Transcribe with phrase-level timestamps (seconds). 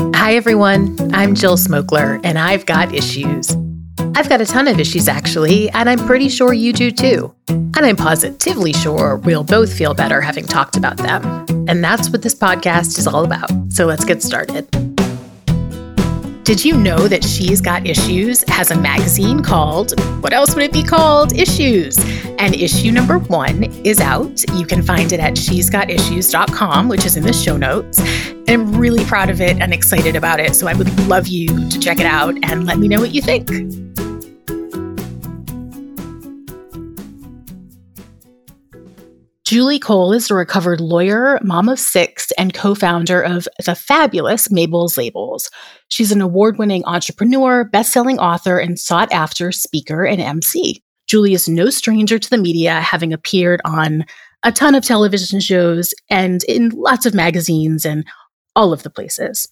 [0.00, 0.96] Hi, everyone.
[1.14, 3.54] I'm Jill Smokler, and I've got issues.
[4.14, 7.34] I've got a ton of issues, actually, and I'm pretty sure you do too.
[7.48, 11.22] And I'm positively sure we'll both feel better having talked about them.
[11.68, 13.50] And that's what this podcast is all about.
[13.68, 14.68] So let's get started.
[16.50, 20.72] Did you know that She's Got Issues has a magazine called, what else would it
[20.72, 21.32] be called?
[21.38, 21.96] Issues.
[22.40, 24.42] And issue number one is out.
[24.54, 28.00] You can find it at she'sgotissues.com, which is in the show notes.
[28.00, 30.56] And I'm really proud of it and excited about it.
[30.56, 33.22] So I would love you to check it out and let me know what you
[33.22, 33.48] think.
[39.44, 44.48] Julie Cole is a recovered lawyer, mom of six, and co founder of the fabulous
[44.48, 45.50] Mabel's Labels.
[45.90, 50.82] She's an award winning entrepreneur, best selling author, and sought after speaker and MC.
[51.06, 54.04] Julie is no stranger to the media, having appeared on
[54.44, 58.06] a ton of television shows and in lots of magazines and
[58.54, 59.48] all of the places.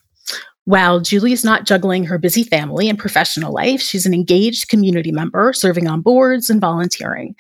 [0.65, 5.11] While Julie is not juggling her busy family and professional life, she's an engaged community
[5.11, 7.35] member, serving on boards and volunteering.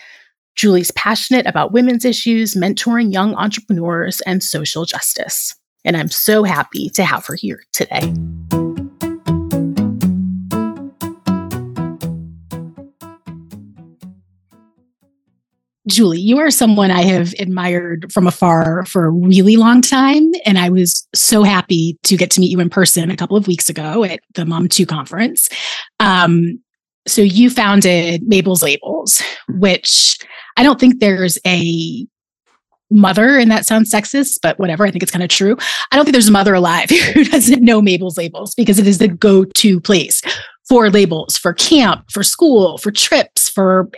[0.56, 5.54] Julie's passionate about women's issues, mentoring young entrepreneurs, and social justice.
[5.84, 8.12] And I'm so happy to have her here today.
[15.88, 20.30] Julie, you are someone I have admired from afar for a really long time.
[20.44, 23.46] And I was so happy to get to meet you in person a couple of
[23.46, 25.48] weeks ago at the Mom 2 conference.
[25.98, 26.60] Um,
[27.06, 30.18] so you founded Mabel's Labels, which
[30.58, 32.06] I don't think there's a
[32.90, 34.84] mother, and that sounds sexist, but whatever.
[34.84, 35.56] I think it's kind of true.
[35.90, 38.98] I don't think there's a mother alive who doesn't know Mabel's labels because it is
[38.98, 40.20] the go to place
[40.68, 43.88] for labels for camp, for school, for trips, for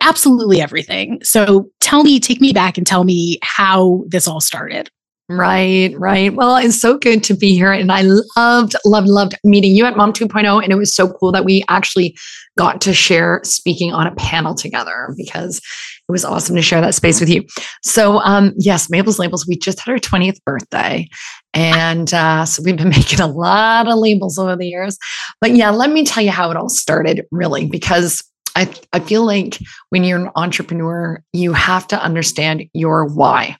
[0.00, 1.20] absolutely everything.
[1.22, 4.90] So tell me, take me back and tell me how this all started.
[5.28, 6.32] Right, right.
[6.32, 7.72] Well, it's so good to be here.
[7.72, 8.02] And I
[8.36, 10.62] loved, loved, loved meeting you at Mom 2.0.
[10.62, 12.16] And it was so cool that we actually
[12.56, 16.94] got to share speaking on a panel together because it was awesome to share that
[16.94, 17.44] space with you.
[17.82, 21.08] So, um, yes, Mabel's Labels, we just had our 20th birthday.
[21.52, 24.96] And uh, so we've been making a lot of labels over the years.
[25.40, 28.22] But yeah, let me tell you how it all started, really, because
[28.56, 29.58] I, I feel like
[29.90, 33.56] when you're an entrepreneur, you have to understand your why.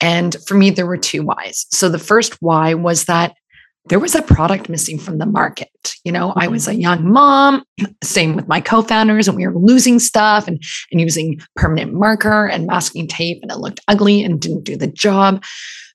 [0.00, 1.66] And for me, there were two whys.
[1.70, 3.34] So the first why was that
[3.86, 5.68] there was a product missing from the market.
[6.04, 6.80] You know, I was a mm-hmm.
[6.80, 7.64] young mom,
[8.02, 12.66] same with my co-founders, and we were losing stuff and, and using permanent marker and
[12.66, 15.42] masking tape, and it looked ugly and didn't do the job.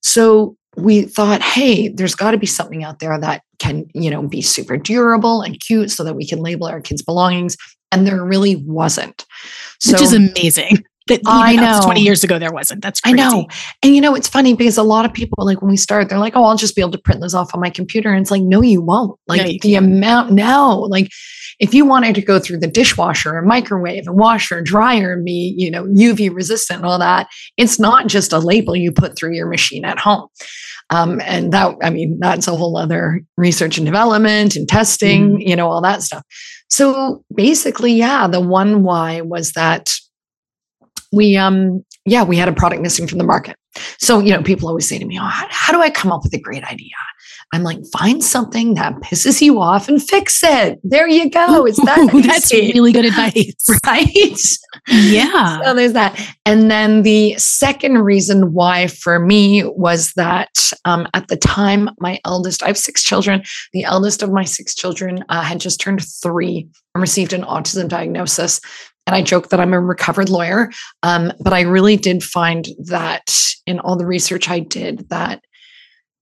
[0.01, 4.21] So we thought, hey, there's got to be something out there that can, you know,
[4.21, 7.57] be super durable and cute so that we can label our kids' belongings.
[7.91, 9.25] And there really wasn't.
[9.79, 12.81] So, Which is amazing that I know 20 years ago there wasn't.
[12.81, 13.19] That's crazy.
[13.19, 13.47] I know.
[13.81, 16.19] And you know, it's funny because a lot of people like when we start, they're
[16.19, 18.11] like, oh, I'll just be able to print those off on my computer.
[18.11, 19.17] And it's like, no, you won't.
[19.27, 19.85] Like no, you the can't.
[19.85, 21.09] amount now, like
[21.59, 25.25] if you wanted to go through the dishwasher and microwave and washer and dryer and
[25.25, 27.27] be, you know, UV resistant and all that,
[27.57, 30.27] it's not just a label you put through your machine at home.
[30.89, 35.47] Um, and that, I mean, that's a whole other research and development and testing, mm.
[35.47, 36.23] you know, all that stuff.
[36.69, 39.94] So basically, yeah, the one why was that
[41.11, 43.55] we um yeah we had a product missing from the market.
[44.00, 46.23] So you know people always say to me oh how, how do i come up
[46.23, 46.95] with a great idea?
[47.53, 50.79] I'm like find something that pisses you off and fix it.
[50.83, 51.66] There you go.
[51.66, 53.56] It's that Ooh, that's really good advice.
[53.85, 54.07] Right
[54.87, 55.61] yeah.
[55.63, 56.19] So there's that.
[56.45, 60.49] And then the second reason why for me was that
[60.85, 63.43] um, at the time my eldest i have six children.
[63.73, 67.87] The eldest of my six children uh, had just turned three and received an autism
[67.87, 68.61] diagnosis.
[69.05, 70.69] And I joke that I'm a recovered lawyer.
[71.03, 73.33] Um, but I really did find that
[73.65, 75.41] in all the research I did, that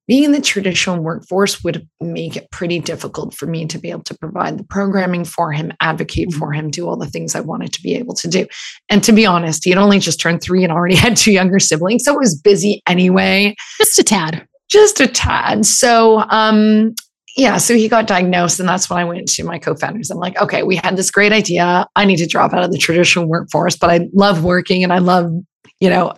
[0.07, 4.03] being in the traditional workforce would make it pretty difficult for me to be able
[4.03, 6.65] to provide the programming for him, advocate for mm-hmm.
[6.65, 8.45] him, do all the things I wanted to be able to do.
[8.89, 11.59] And to be honest, he had only just turned three and already had two younger
[11.59, 12.03] siblings.
[12.03, 13.55] So it was busy anyway.
[13.77, 14.47] Just a tad.
[14.69, 15.65] Just a tad.
[15.65, 16.93] So um,
[17.37, 20.09] yeah, so he got diagnosed, and that's when I went to my co-founders.
[20.09, 21.85] I'm like, okay, we had this great idea.
[21.95, 24.99] I need to drop out of the traditional workforce, but I love working and I
[24.99, 25.29] love,
[25.81, 26.13] you know,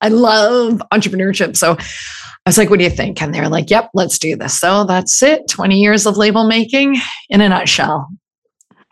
[0.00, 1.56] I love entrepreneurship.
[1.56, 1.76] So
[2.44, 3.22] I was like, what do you think?
[3.22, 4.58] And they're like, yep, let's do this.
[4.58, 5.48] So that's it.
[5.48, 6.96] 20 years of label making
[7.28, 8.08] in a nutshell.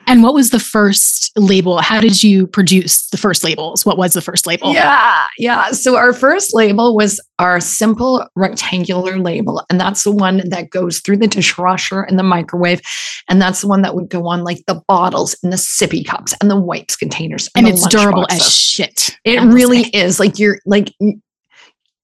[0.06, 1.80] And what was the first label?
[1.80, 3.86] How did you produce the first labels?
[3.86, 4.72] What was the first label?
[4.72, 5.70] Yeah, yeah.
[5.70, 9.64] So our first label was our simple rectangular label.
[9.70, 12.80] And that's the one that goes through the dishwasher and the microwave.
[13.28, 16.34] And that's the one that would go on like the bottles and the sippy cups
[16.40, 17.48] and the wipes containers.
[17.54, 18.40] And, and it's durable boxes.
[18.40, 19.16] as shit.
[19.24, 19.90] It really say.
[19.92, 20.18] is.
[20.18, 20.92] Like you're like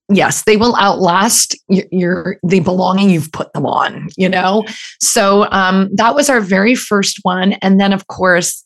[0.08, 4.64] yes, they will outlast your, your, the belonging you've put them on, you know?
[5.00, 7.54] So um, that was our very first one.
[7.54, 8.64] And then, of course,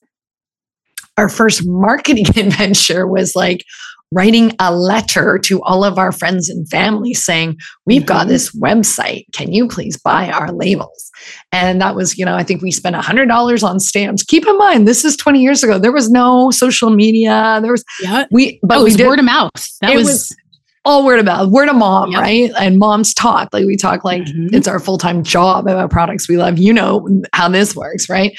[1.17, 3.65] our first marketing adventure was like
[4.13, 7.57] writing a letter to all of our friends and family saying,
[7.87, 8.07] We've mm-hmm.
[8.09, 9.25] got this website.
[9.33, 11.11] Can you please buy our labels?
[11.53, 14.25] And that was, you know, I think we spent $100 on stamps.
[14.25, 15.79] Keep in mind, this is 20 years ago.
[15.79, 17.61] There was no social media.
[17.63, 18.25] There was, yeah.
[18.31, 19.51] we, but oh, it was did, word of mouth.
[19.81, 20.37] That was, was
[20.85, 22.21] all word of mouth, word of mom, yep.
[22.21, 22.51] right?
[22.59, 24.55] And moms talk like we talk like mm-hmm.
[24.55, 26.59] it's our full time job about products we love.
[26.59, 28.33] You know how this works, right?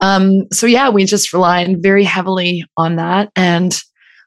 [0.00, 3.30] Um, so yeah, we just relied very heavily on that.
[3.34, 3.76] And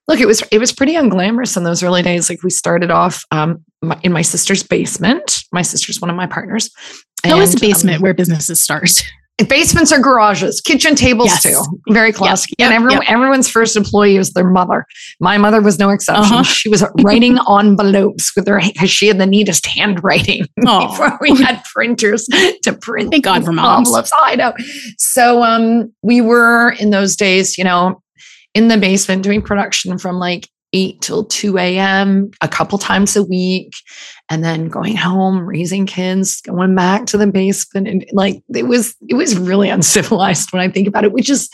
[0.08, 2.30] look, it was it was pretty unglamorous in those early days.
[2.30, 5.38] Like we started off um, my, in my sister's basement.
[5.52, 6.70] My sister's one of my partners.
[7.24, 8.92] How is a basement um, where businesses start?
[9.50, 11.44] Basements are garages, kitchen tables yes.
[11.44, 11.80] too.
[11.90, 12.52] Very classic.
[12.60, 12.68] Yep.
[12.68, 13.12] And everyone, yep.
[13.12, 14.86] everyone's first employee was their mother.
[15.20, 16.34] My mother was no exception.
[16.34, 16.44] Uh-huh.
[16.44, 21.64] She was writing envelopes with her because she had the neatest handwriting before we had
[21.64, 22.28] printers
[22.62, 23.10] to print.
[23.10, 23.88] Thank God for moms.
[23.88, 24.12] Envelopes.
[24.16, 24.54] I know.
[25.00, 28.04] So um, we were in those days, you know,
[28.54, 32.32] in the basement doing production from like 8 till 2 a.m.
[32.42, 33.74] a couple times a week
[34.30, 38.96] and then going home raising kids going back to the basement and like it was
[39.08, 41.50] it was really uncivilized when i think about it which is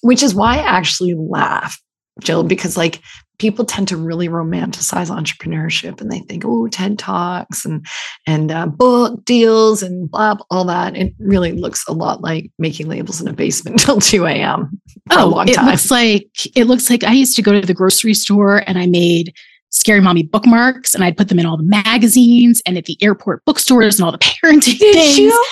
[0.00, 1.80] which is why i actually laugh
[2.20, 3.00] jill because like
[3.38, 7.86] people tend to really romanticize entrepreneurship and they think, oh, TED Talks and
[8.26, 10.96] and uh, book deals and blah, blah, all that.
[10.96, 14.80] It really looks a lot like making labels in a basement until 2 a.m.
[15.10, 15.68] oh, a long time.
[15.68, 18.78] It looks like it looks like I used to go to the grocery store and
[18.78, 19.34] I made
[19.70, 23.44] scary mommy bookmarks and I'd put them in all the magazines and at the airport
[23.44, 25.18] bookstores and all the parenting Did things.
[25.18, 25.44] You?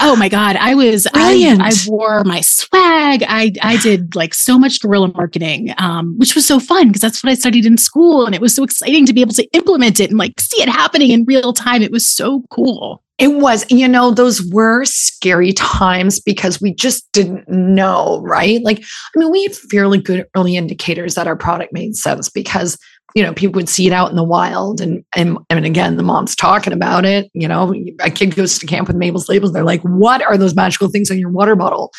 [0.00, 0.56] Oh my God.
[0.56, 3.24] I was, I, I, wore my swag.
[3.26, 7.22] I, I did like so much guerrilla marketing, um, which was so fun because that's
[7.22, 8.26] what I studied in school.
[8.26, 10.68] And it was so exciting to be able to implement it and like see it
[10.68, 11.82] happening in real time.
[11.82, 13.02] It was so cool.
[13.16, 18.60] It was, you know, those were scary times because we just didn't know, right?
[18.64, 22.76] Like, I mean, we had fairly good early indicators that our product made sense because
[23.14, 24.80] you know, people would see it out in the wild.
[24.80, 27.30] And, and, and again, the mom's talking about it.
[27.32, 29.52] You know, a kid goes to camp with Mabel's labels.
[29.52, 31.92] They're like, what are those magical things on your water bottle?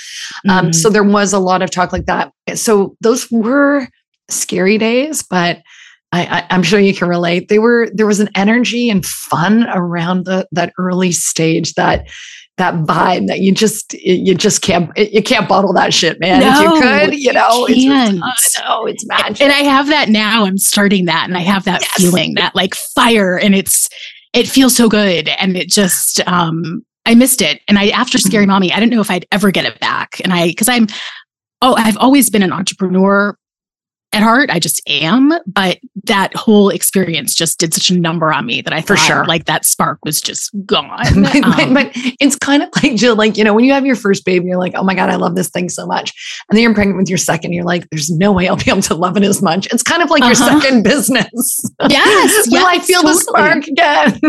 [0.47, 0.65] Um, mm-hmm.
[0.67, 2.33] Um, so there was a lot of talk like that.
[2.55, 3.87] So those were
[4.29, 5.61] scary days, but
[6.11, 7.49] I, am sure you can relate.
[7.49, 12.07] They were there was an energy and fun around the that early stage that
[12.57, 16.39] that vibe that you just you just can't you can't bottle that shit, man.
[16.39, 19.41] No, if you could, you know, you it's, I know it's magic.
[19.41, 20.45] And I have that now.
[20.45, 21.91] I'm starting that, and I have that yes.
[21.95, 23.89] feeling that like fire, and it's
[24.33, 28.43] it feels so good, and it just um I missed it, and I after Scary
[28.43, 28.51] mm-hmm.
[28.51, 30.87] Mommy, I didn't know if I'd ever get it back, and I because I'm
[31.61, 33.37] oh I've always been an entrepreneur
[34.15, 34.49] at heart.
[34.49, 35.33] I just am.
[35.45, 39.25] But that whole experience just did such a number on me that I for sure
[39.25, 40.87] like that spark was just gone.
[41.23, 43.95] but, um, but, it's kind of like Jill, like, you know, when you have your
[43.95, 46.13] first baby, you're like, oh my God, I love this thing so much.
[46.49, 48.81] And then you're pregnant with your second, you're like, there's no way I'll be able
[48.83, 49.67] to love it as much.
[49.73, 50.29] It's kind of like uh-huh.
[50.29, 51.71] your second business.
[51.87, 52.47] Yes.
[52.49, 53.13] Will I feel totally.
[53.13, 54.19] the spark again?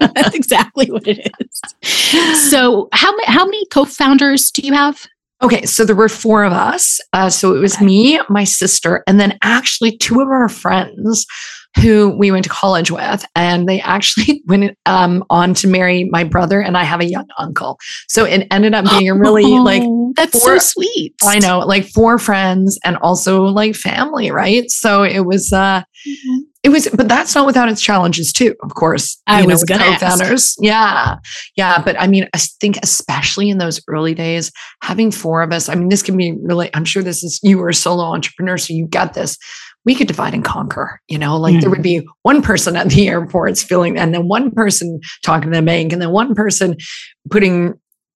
[0.14, 2.50] That's exactly what it is.
[2.50, 5.06] So how, how many co-founders do you have?
[5.42, 7.00] Okay, so there were four of us.
[7.12, 7.84] Uh, so it was okay.
[7.84, 11.26] me, my sister, and then actually two of our friends
[11.80, 16.24] who we went to college with, and they actually went um, on to marry my
[16.24, 17.78] brother, and I have a young uncle.
[18.08, 19.82] So it ended up being a really oh, like
[20.14, 21.14] that's four, so sweet.
[21.22, 24.70] I know, like four friends and also like family, right?
[24.70, 26.38] So it was uh mm-hmm.
[26.64, 29.20] It was, but that's not without its challenges too, of course.
[29.26, 30.56] I was know, co-founders.
[30.58, 31.16] Yeah.
[31.56, 31.80] Yeah.
[31.82, 34.50] But I mean, I think especially in those early days,
[34.82, 37.58] having four of us, I mean, this can be really, I'm sure this is you
[37.58, 39.38] were a solo entrepreneur, so you got this
[39.84, 42.88] we could divide and conquer, you know, like mm there would be one person at
[42.88, 46.76] the airports feeling, and then one person talking to the bank, and then one person
[47.30, 47.72] putting,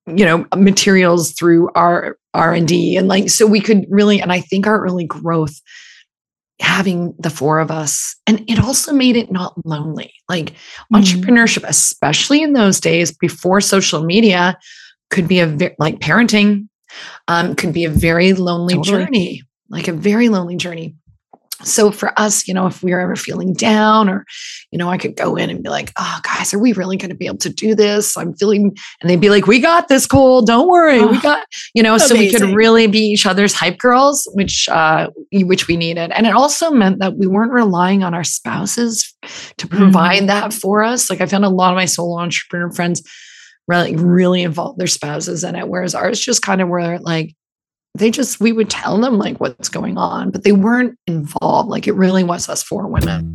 [0.06, 2.96] you know, materials through our R&D.
[2.96, 5.54] And like, so we could really, and I think our early growth,
[6.60, 10.12] having the four of us, and it also made it not lonely.
[10.28, 10.54] Like mm
[10.94, 14.58] entrepreneurship, especially in those days before social media,
[15.10, 16.68] could be a very, like parenting,
[17.28, 19.04] um, could be a very lonely totally.
[19.04, 20.96] journey, like a very lonely journey
[21.62, 24.24] so for us, you know, if we were ever feeling down or,
[24.70, 27.10] you know, I could go in and be like, oh, guys, are we really going
[27.10, 28.16] to be able to do this?
[28.16, 30.42] I'm feeling, and they'd be like, we got this, Cole.
[30.42, 30.98] Don't worry.
[31.00, 32.16] Oh, we got, you know, amazing.
[32.16, 36.12] so we could really be each other's hype girls, which, uh, which we needed.
[36.12, 39.14] And it also meant that we weren't relying on our spouses
[39.56, 40.26] to provide mm-hmm.
[40.26, 41.10] that for us.
[41.10, 43.02] Like I found a lot of my solo entrepreneur friends
[43.66, 45.68] really, really involved their spouses in it.
[45.68, 47.34] Whereas ours just kind of were like,
[47.98, 51.68] they just we would tell them like what's going on but they weren't involved.
[51.68, 53.34] Like it really was us four women.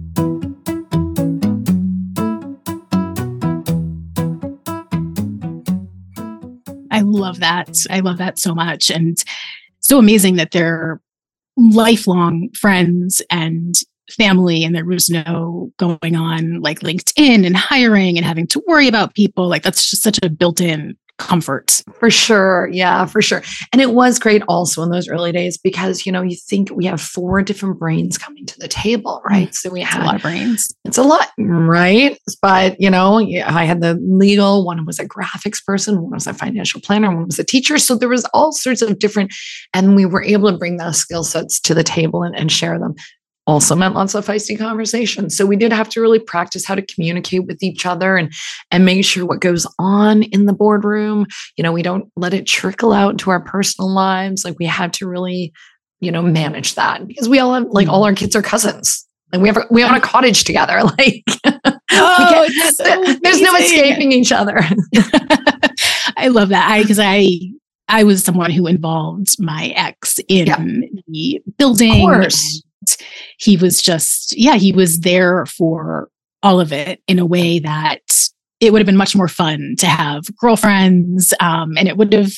[6.92, 7.76] I love that.
[7.90, 9.18] I love that so much and
[9.80, 11.02] so amazing that they're
[11.58, 13.76] lifelong friends and
[14.12, 18.88] family and there was no going on like linkedin and hiring and having to worry
[18.88, 19.48] about people.
[19.48, 21.82] Like that's just such a built-in comfort.
[22.00, 22.70] For sure.
[22.72, 23.42] Yeah, for sure.
[23.72, 26.86] And it was great also in those early days because, you know, you think we
[26.86, 29.50] have four different brains coming to the table, right?
[29.50, 30.74] Mm, so we had a lot of brains.
[30.86, 32.18] It's a lot, right?
[32.42, 36.34] But, you know, I had the legal, one was a graphics person, one was a
[36.34, 37.78] financial planner, one was a teacher.
[37.78, 39.34] So there was all sorts of different,
[39.74, 42.78] and we were able to bring those skill sets to the table and, and share
[42.78, 42.96] them
[43.46, 45.36] also meant lots of feisty conversations.
[45.36, 48.32] So we did have to really practice how to communicate with each other and
[48.72, 51.26] and make sure what goes on in the boardroom,
[51.58, 54.46] you know, we don't let it trickle out into our personal lives.
[54.46, 55.54] Like we had to really,
[56.00, 57.94] you know, manage that because we all have like mm-hmm.
[57.94, 59.06] all our kids are cousins.
[59.32, 60.82] And we have we own a cottage together.
[60.98, 61.24] Like
[61.92, 62.84] oh, so
[63.24, 64.60] there's no escaping each other.
[66.18, 66.70] I love that.
[66.70, 67.40] I because I
[67.88, 70.58] I was someone who involved my ex in yeah.
[71.08, 72.02] the building.
[73.40, 76.10] He was just, yeah, he was there for
[76.42, 78.02] all of it in a way that
[78.60, 81.34] it would have been much more fun to have girlfriends.
[81.40, 82.32] Um, and it would have,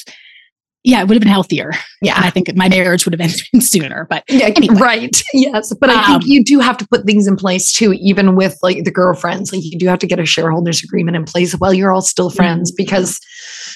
[0.83, 1.71] yeah, it would have been healthier.
[2.01, 2.15] Yeah.
[2.15, 3.21] And I think my marriage would have
[3.53, 4.07] ended sooner.
[4.09, 4.79] But yeah, anyway.
[4.79, 5.23] right.
[5.33, 5.73] Yes.
[5.79, 8.57] But I think um, you do have to put things in place too, even with
[8.63, 9.51] like the girlfriends.
[9.51, 12.29] Like you do have to get a shareholders agreement in place while you're all still
[12.29, 13.19] friends because,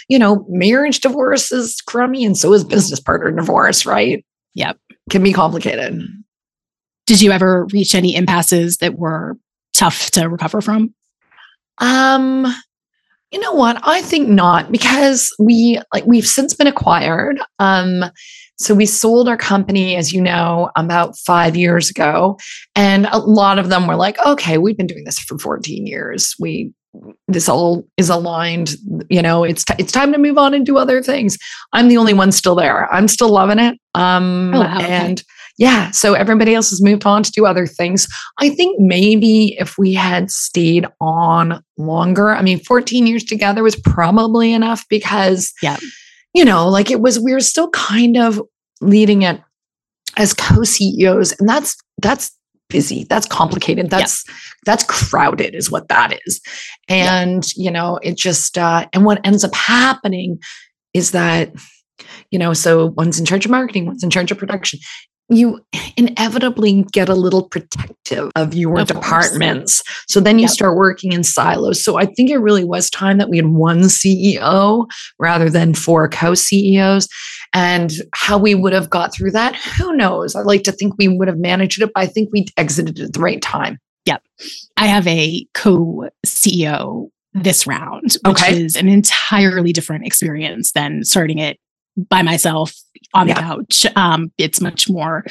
[0.07, 4.23] you know, marriage divorce is crummy and so is business partner divorce, right?
[4.55, 4.77] Yep.
[5.09, 6.01] Can be complicated.
[7.09, 9.35] Did you ever reach any impasses that were
[9.73, 10.93] tough to recover from?
[11.79, 12.45] Um,
[13.31, 13.81] you know what?
[13.81, 17.39] I think not because we like we've since been acquired.
[17.57, 18.05] Um,
[18.59, 22.37] so we sold our company, as you know, about five years ago,
[22.75, 26.35] and a lot of them were like, "Okay, we've been doing this for 14 years.
[26.39, 26.71] We
[27.27, 28.75] this all is aligned.
[29.09, 31.39] You know, it's t- it's time to move on and do other things."
[31.73, 32.87] I'm the only one still there.
[32.93, 33.79] I'm still loving it.
[33.95, 35.19] Um, oh, wow, and.
[35.21, 35.25] Okay
[35.59, 38.07] yeah, so everybody else has moved on to do other things.
[38.39, 43.75] I think maybe if we had stayed on longer, I mean, 14 years together was
[43.75, 45.77] probably enough because, yeah,
[46.33, 48.41] you know, like it was, we were still kind of
[48.79, 49.41] leading it
[50.15, 52.31] as co-CEOs, and that's that's
[52.69, 54.33] busy that's complicated that's yeah.
[54.63, 56.39] that's crowded is what that is
[56.87, 57.63] and yeah.
[57.65, 60.37] you know it just uh and what ends up happening
[60.93, 61.51] is that
[62.29, 64.79] you know so one's in charge of marketing one's in charge of production
[65.29, 65.63] you
[65.95, 69.81] inevitably get a little protective of your of departments.
[69.81, 70.05] Course.
[70.07, 70.51] So then you yep.
[70.51, 71.83] start working in silos.
[71.83, 74.88] So I think it really was time that we had one CEO
[75.19, 77.07] rather than four co CEOs.
[77.53, 80.36] And how we would have got through that, who knows?
[80.36, 83.13] I like to think we would have managed it, but I think we exited at
[83.13, 83.77] the right time.
[84.05, 84.24] Yep.
[84.77, 88.63] I have a co CEO this round, which okay.
[88.63, 91.59] is an entirely different experience than starting it
[92.07, 92.73] by myself
[93.13, 93.33] on yeah.
[93.35, 93.85] the couch.
[93.95, 95.25] Um, it's much more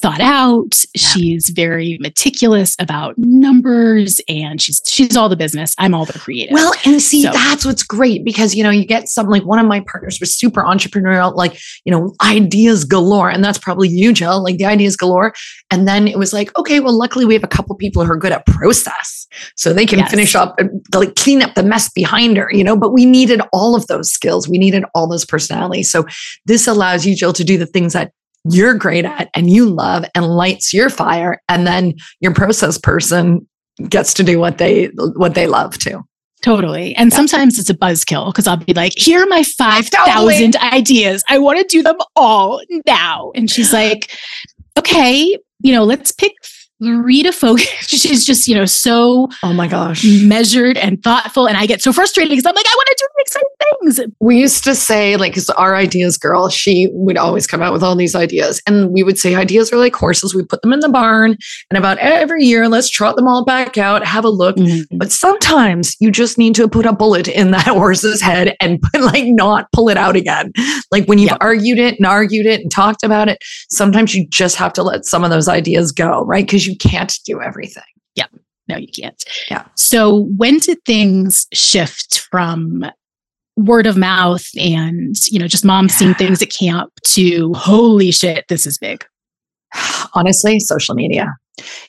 [0.00, 0.82] thought out.
[0.94, 1.08] Yeah.
[1.08, 5.74] She's very meticulous about numbers and she's she's all the business.
[5.78, 6.52] I'm all the creative.
[6.52, 7.32] Well, and see, so.
[7.32, 10.36] that's what's great because you know, you get some like one of my partners was
[10.36, 13.30] super entrepreneurial, like, you know, ideas galore.
[13.30, 15.34] And that's probably you, Jill, like the ideas galore.
[15.70, 18.16] And then it was like, okay, well, luckily we have a couple people who are
[18.16, 19.26] good at process.
[19.56, 20.10] So they can yes.
[20.10, 23.40] finish up and like clean up the mess behind her, you know, but we needed
[23.52, 24.48] all of those skills.
[24.48, 25.90] We needed all those personalities.
[25.90, 26.06] So
[26.44, 28.12] this allows you, Jill, to do the things that
[28.50, 33.46] you're great at and you love and lights your fire and then your process person
[33.88, 34.86] gets to do what they
[35.16, 36.02] what they love too
[36.42, 36.94] Totally.
[36.94, 37.16] And yeah.
[37.16, 40.52] sometimes it's a buzzkill because I'll be like, here are my 5,000 totally.
[40.72, 41.24] ideas.
[41.28, 43.32] I want to do them all now.
[43.34, 44.12] And she's like,
[44.78, 46.34] okay, you know, let's pick
[46.80, 51.48] Rita Folk, she's just, you know, so oh my gosh, measured and thoughtful.
[51.48, 53.48] And I get so frustrated because I'm like, I want to do exciting
[53.80, 54.00] things.
[54.20, 57.82] We used to say, like, because our ideas girl, she would always come out with
[57.82, 58.60] all these ideas.
[58.66, 60.34] And we would say ideas are like horses.
[60.34, 61.36] We put them in the barn
[61.70, 64.56] and about every year, let's trot them all back out, have a look.
[64.56, 64.98] Mm-hmm.
[64.98, 69.00] But sometimes you just need to put a bullet in that horse's head and put,
[69.00, 70.52] like not pull it out again.
[70.90, 71.38] Like when you've yep.
[71.40, 73.38] argued it and argued it and talked about it,
[73.70, 76.44] sometimes you just have to let some of those ideas go, right?
[76.44, 77.82] Because you can't do everything.
[78.14, 78.26] Yeah.
[78.68, 79.22] No, you can't.
[79.50, 79.64] Yeah.
[79.74, 82.84] So when did things shift from
[83.56, 88.46] word of mouth and, you know, just mom seeing things at camp to holy shit,
[88.48, 89.04] this is big?
[90.14, 91.34] Honestly, social media.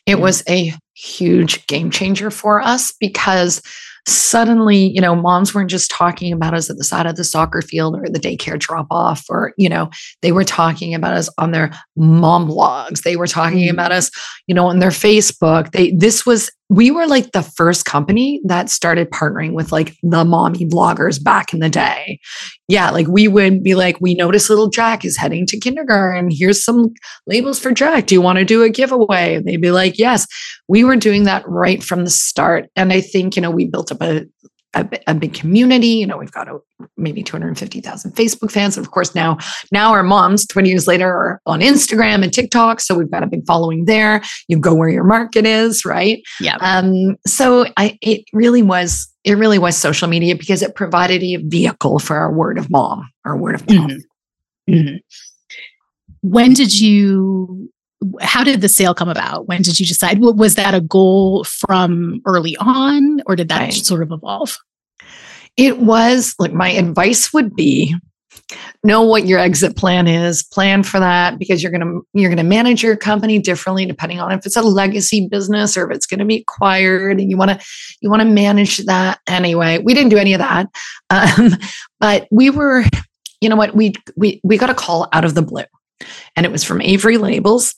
[0.05, 3.61] It was a huge game changer for us because
[4.07, 7.61] suddenly, you know, moms weren't just talking about us at the side of the soccer
[7.61, 9.89] field or the daycare drop off, or, you know,
[10.21, 13.03] they were talking about us on their mom blogs.
[13.03, 13.71] They were talking mm.
[13.71, 14.09] about us,
[14.47, 15.71] you know, on their Facebook.
[15.71, 20.25] They, this was we were like the first company that started partnering with like the
[20.25, 22.19] mommy bloggers back in the day.
[22.67, 26.29] Yeah, like we would be like, we notice little Jack is heading to kindergarten.
[26.29, 26.93] Here's some
[27.25, 28.07] labels for Jack.
[28.07, 29.41] Do you want to do a giveaway?
[29.41, 30.27] They'd be like, yes.
[30.67, 32.69] We were doing that right from the start.
[32.75, 34.25] And I think, you know, we built up a
[34.81, 35.87] a, a, big community.
[35.87, 36.59] You know, we've got a,
[36.95, 38.77] maybe 250,000 Facebook fans.
[38.77, 39.37] And of course, now,
[39.71, 42.79] now our moms 20 years later are on Instagram and TikTok.
[42.79, 44.21] So we've got a big following there.
[44.47, 46.21] You go where your market is, right?
[46.39, 46.57] Yeah.
[46.61, 51.37] Um, so I, it really was, it really was social media because it provided a
[51.37, 53.89] vehicle for our word of mom, our word of mom.
[53.89, 54.73] Mm-hmm.
[54.73, 54.95] Mm-hmm.
[56.21, 57.71] When did you
[58.21, 59.47] how did the sale come about?
[59.47, 60.19] When did you decide?
[60.19, 63.73] Was that a goal from early on, or did that right.
[63.73, 64.57] sort of evolve?
[65.55, 67.95] It was like my advice would be
[68.83, 72.37] know what your exit plan is plan for that because you're going to you're going
[72.37, 76.05] to manage your company differently depending on if it's a legacy business or if it's
[76.05, 77.59] going to be acquired and you want to
[78.01, 79.79] you want to manage that anyway.
[79.79, 80.67] We didn't do any of that
[81.09, 81.57] um,
[81.99, 82.83] but we were
[83.41, 83.75] you know what?
[83.75, 85.65] We we we got a call out of the blue
[86.35, 87.75] and it was from avery labels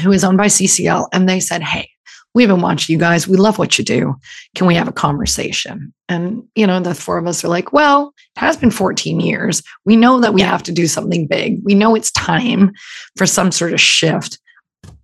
[0.00, 1.90] who is owned by CCL, and they said, Hey,
[2.34, 3.28] we haven't watched you guys.
[3.28, 4.16] We love what you do.
[4.54, 5.92] Can we have a conversation?
[6.08, 9.62] And, you know, the four of us are like, well, it has been 14 years.
[9.84, 11.60] We know that we have to do something big.
[11.64, 12.72] We know it's time
[13.16, 14.38] for some sort of shift.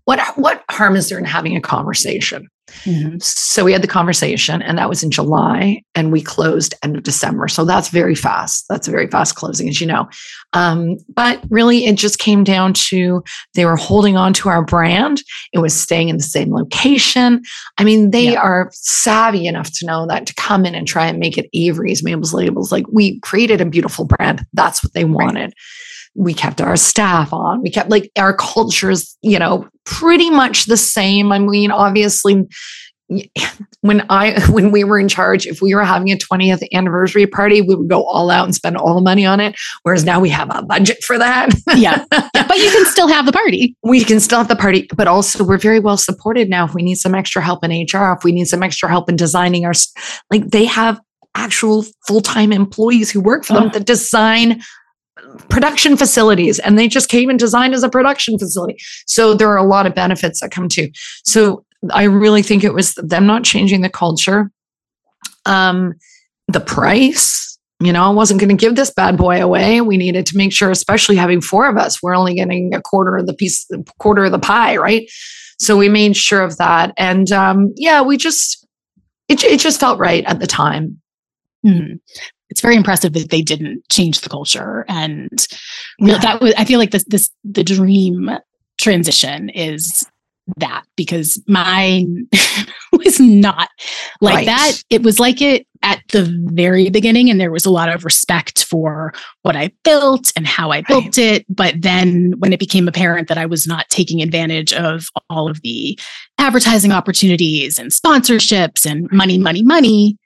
[0.04, 2.48] What, what harm is there in having a conversation?
[2.84, 3.16] Mm-hmm.
[3.20, 7.02] So we had the conversation, and that was in July, and we closed end of
[7.02, 7.48] December.
[7.48, 8.66] So that's very fast.
[8.68, 10.08] That's a very fast closing, as you know.
[10.52, 13.22] Um, but really, it just came down to
[13.54, 15.22] they were holding on to our brand.
[15.52, 17.42] It was staying in the same location.
[17.78, 18.40] I mean, they yeah.
[18.40, 22.02] are savvy enough to know that to come in and try and make it Avery's
[22.02, 22.72] Mabel's Labels.
[22.72, 24.44] Like we created a beautiful brand.
[24.52, 25.46] That's what they wanted.
[25.46, 25.54] Right
[26.18, 27.62] we kept our staff on.
[27.62, 31.30] We kept like our cultures, you know, pretty much the same.
[31.30, 32.44] I mean, obviously,
[33.80, 37.62] when I when we were in charge, if we were having a 20th anniversary party,
[37.62, 39.56] we would go all out and spend all the money on it.
[39.82, 41.50] Whereas now we have a budget for that.
[41.74, 42.04] yeah.
[42.48, 43.76] But you can still have the party.
[43.82, 46.64] We can still have the party, but also we're very well supported now.
[46.64, 49.16] If we need some extra help in HR, if we need some extra help in
[49.16, 49.72] designing our
[50.30, 51.00] like they have
[51.34, 53.68] actual full-time employees who work for them oh.
[53.70, 54.60] that design
[55.48, 58.76] production facilities and they just came and designed as a production facility.
[59.06, 60.90] So there are a lot of benefits that come to.
[61.24, 64.50] So I really think it was them not changing the culture.
[65.46, 65.94] Um,
[66.48, 69.80] the price, you know, I wasn't going to give this bad boy away.
[69.80, 73.16] We needed to make sure, especially having four of us, we're only getting a quarter
[73.16, 73.66] of the piece,
[73.98, 75.08] quarter of the pie, right?
[75.58, 76.92] So we made sure of that.
[76.96, 78.66] And um, yeah, we just,
[79.28, 81.00] it, it just felt right at the time.
[81.66, 81.96] Mm-hmm
[82.50, 85.46] it's very impressive that they didn't change the culture and
[85.98, 86.18] yeah.
[86.18, 88.30] that was i feel like this this the dream
[88.78, 90.04] transition is
[90.56, 92.26] that because mine
[92.92, 93.68] was not
[94.20, 94.46] like right.
[94.46, 98.04] that it was like it at the very beginning and there was a lot of
[98.04, 101.18] respect for what i built and how i built right.
[101.18, 105.48] it but then when it became apparent that i was not taking advantage of all
[105.48, 105.98] of the
[106.38, 110.16] advertising opportunities and sponsorships and money money money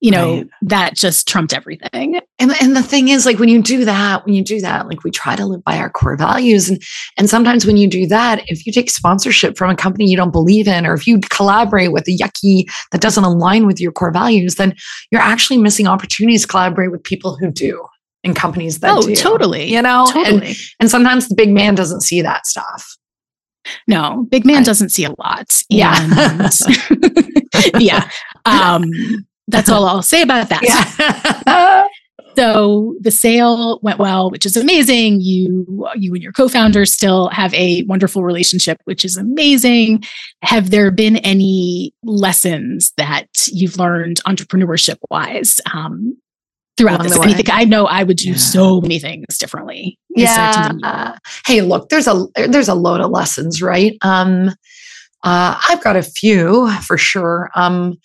[0.00, 0.48] you know right.
[0.62, 2.20] that just trumped everything.
[2.38, 5.02] And, and the thing is like when you do that when you do that like
[5.04, 6.68] we try to live by our core values.
[6.68, 6.82] And
[7.16, 10.32] and sometimes when you do that if you take sponsorship from a company you don't
[10.32, 14.12] believe in or if you collaborate with a yucky that doesn't align with your core
[14.12, 14.74] values then
[15.10, 17.84] you're actually missing opportunities to collaborate with people who do
[18.24, 19.72] and companies that oh, do totally.
[19.72, 20.06] you know?
[20.12, 20.48] Totally.
[20.48, 22.96] and and sometimes the big man doesn't see that stuff.
[23.86, 25.62] No big man I, doesn't see a lot.
[25.68, 26.48] Yeah.
[27.78, 28.08] Yeah.
[28.44, 28.84] Um
[29.48, 30.62] that's all I'll say about that.
[30.62, 31.86] Yeah.
[32.36, 35.20] so the sale went well, which is amazing.
[35.20, 40.04] You you and your co-founder still have a wonderful relationship, which is amazing.
[40.42, 46.16] Have there been any lessons that you've learned entrepreneurship wise um,
[46.76, 47.18] throughout this?
[47.18, 48.36] Anything I know I would do yeah.
[48.36, 49.98] so many things differently.
[50.10, 51.16] Yeah.
[51.46, 53.96] hey, look, there's a there's a load of lessons, right?
[54.02, 54.50] Um,
[55.24, 57.50] uh, I've got a few for sure.
[57.56, 57.98] Um,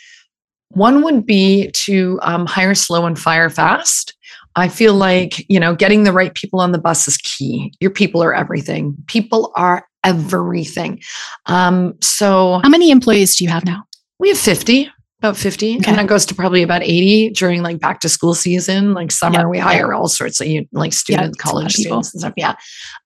[0.73, 4.15] one would be to um, hire slow and fire fast.
[4.55, 7.73] I feel like, you know, getting the right people on the bus is key.
[7.79, 8.95] Your people are everything.
[9.07, 11.01] People are everything.
[11.47, 13.83] Um, so, how many employees do you have now?
[14.19, 14.91] We have 50,
[15.23, 15.77] about 50.
[15.77, 15.89] Okay.
[15.89, 18.93] And that goes to probably about 80 during like back to school season.
[18.93, 19.47] Like summer, yep.
[19.47, 22.33] we hire all sorts of like students, yep, college students and stuff.
[22.35, 22.55] Yeah.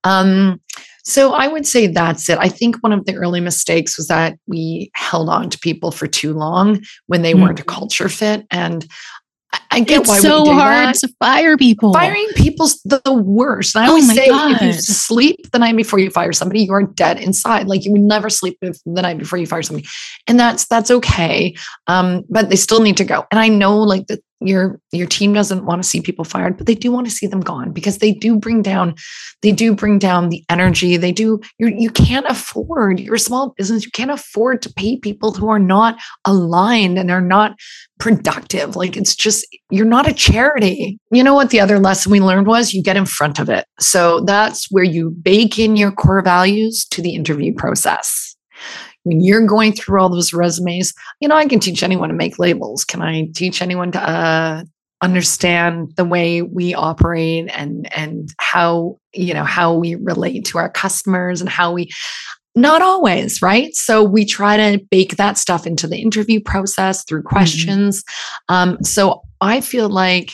[0.04, 0.60] Um,
[1.08, 2.38] so I would say that's it.
[2.38, 6.06] I think one of the early mistakes was that we held on to people for
[6.06, 7.44] too long when they mm-hmm.
[7.44, 8.46] weren't a culture fit.
[8.52, 8.86] And
[9.72, 10.96] I get it's why so we do hard that.
[10.96, 11.94] to fire people.
[11.94, 13.74] Firing people's the, the worst.
[13.74, 16.74] And I Oh always say if you sleep the night before you fire somebody, you
[16.74, 17.68] are dead inside.
[17.68, 19.88] Like you would never sleep the night before you fire somebody.
[20.28, 21.56] And that's that's okay.
[21.88, 23.26] Um, but they still need to go.
[23.32, 26.68] And I know like that your your team doesn't want to see people fired, but
[26.68, 28.96] they do want to see them gone because they do bring down
[29.42, 30.98] they do bring down the energy.
[30.98, 34.98] They do you you can't afford you're a small business, you can't afford to pay
[34.98, 37.56] people who are not aligned and are not
[38.00, 38.76] productive.
[38.76, 41.00] Like it's just, you're not a charity.
[41.12, 43.66] You know what the other lesson we learned was you get in front of it.
[43.80, 48.27] So that's where you bake in your core values to the interview process.
[49.08, 52.38] When you're going through all those resumes, you know, I can teach anyone to make
[52.38, 52.84] labels.
[52.84, 54.64] Can I teach anyone to uh,
[55.02, 60.70] understand the way we operate and and how you know how we relate to our
[60.70, 61.90] customers and how we
[62.56, 63.74] not always, right?
[63.76, 68.04] So we try to bake that stuff into the interview process through questions.
[68.50, 70.34] Um, so I feel like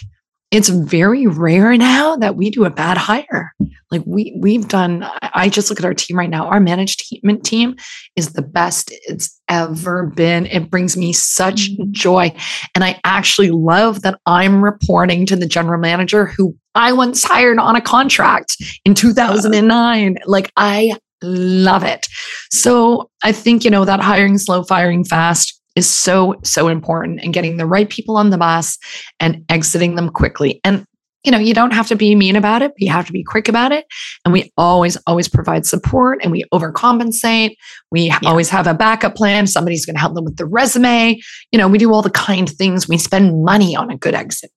[0.53, 3.51] it's very rare now that we do a bad hire.
[3.89, 5.03] Like we we've done.
[5.21, 6.45] I just look at our team right now.
[6.45, 7.75] Our management team
[8.15, 10.45] is the best it's ever been.
[10.45, 11.91] It brings me such mm-hmm.
[11.91, 12.35] joy,
[12.75, 17.57] and I actually love that I'm reporting to the general manager who I once hired
[17.57, 20.17] on a contract in 2009.
[20.27, 22.07] Like I love it.
[22.51, 27.33] So I think, you know, that hiring slow, firing fast is so, so important and
[27.33, 28.77] getting the right people on the bus
[29.19, 30.59] and exiting them quickly.
[30.63, 30.85] And,
[31.23, 33.23] you know, you don't have to be mean about it, but you have to be
[33.23, 33.85] quick about it.
[34.25, 37.55] And we always, always provide support and we overcompensate.
[37.91, 38.19] We Yeah.
[38.25, 39.47] always have a backup plan.
[39.47, 41.19] Somebody's going to help them with the resume.
[41.51, 42.87] You know, we do all the kind things.
[42.87, 44.51] We spend money on a good exit.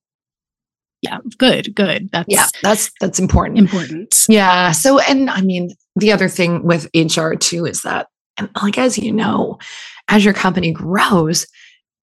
[1.02, 2.08] Yeah, good, good.
[2.10, 3.58] That's Yeah, that's that's important.
[3.58, 4.26] important.
[4.28, 4.72] Yeah.
[4.72, 8.98] So, and I mean, the other thing with HR too is that, and like as
[8.98, 9.58] you know,
[10.08, 11.46] as your company grows,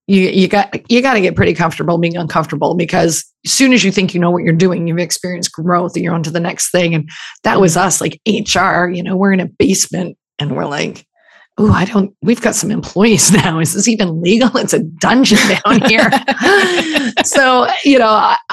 [0.08, 3.84] you you got you got to get pretty comfortable being uncomfortable because as soon as
[3.84, 6.40] you think you know what you're doing, you've experienced growth and you're on to the
[6.40, 6.94] next thing.
[6.94, 7.10] And
[7.44, 7.88] that was mm-hmm.
[7.88, 8.90] us, like HR.
[8.90, 11.06] You know, we're in a basement and we're like.
[11.60, 12.16] Oh, I don't.
[12.24, 13.60] We've got some employees now.
[13.60, 14.56] Is this even legal?
[14.58, 16.10] It's a dungeon down here.
[17.24, 18.08] so, you know,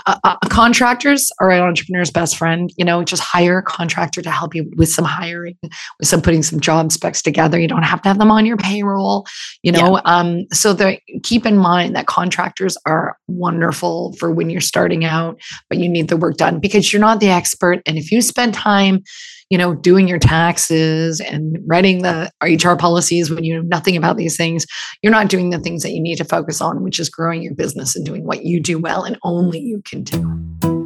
[0.07, 2.71] uh, uh, contractors are an entrepreneur's best friend.
[2.77, 6.43] You know, just hire a contractor to help you with some hiring, with some putting
[6.43, 7.59] some job specs together.
[7.59, 9.27] You don't have to have them on your payroll.
[9.63, 14.61] You know, um, so the, keep in mind that contractors are wonderful for when you're
[14.61, 17.81] starting out, but you need the work done because you're not the expert.
[17.87, 19.03] And if you spend time
[19.51, 24.17] you know, doing your taxes and writing the HR policies when you know nothing about
[24.17, 24.65] these things,
[25.03, 27.55] you're not doing the things that you need to focus on, which is growing your
[27.55, 30.80] business and doing what you do well and only you can do.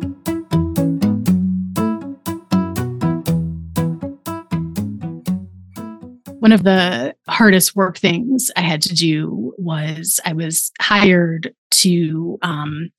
[6.45, 12.39] One of the hardest work things I had to do was I was hired to
[12.43, 12.91] um,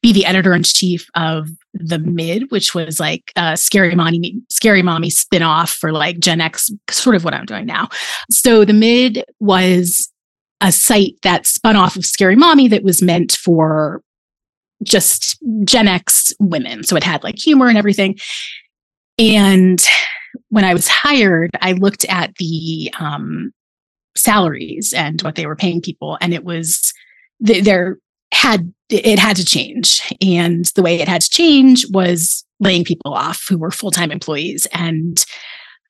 [0.00, 4.80] be the editor in chief of the Mid, which was like a scary mommy, scary
[4.80, 7.90] mommy spinoff for like Gen X, sort of what I'm doing now.
[8.30, 10.10] So the Mid was
[10.62, 14.00] a site that spun off of Scary Mommy that was meant for
[14.82, 16.84] just Gen X women.
[16.84, 18.16] So it had like humor and everything.
[19.18, 19.84] And
[20.54, 23.52] when I was hired, I looked at the um,
[24.14, 26.92] salaries and what they were paying people, and it was
[27.40, 27.98] there
[28.32, 33.12] had it had to change, and the way it had to change was laying people
[33.12, 35.24] off who were full time employees, and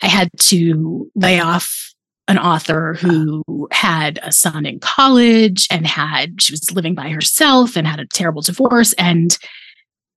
[0.01, 1.93] I had to lay off
[2.27, 7.77] an author who had a son in college and had she was living by herself
[7.77, 9.37] and had a terrible divorce and